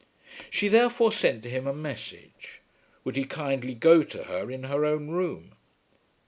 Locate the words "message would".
1.75-3.15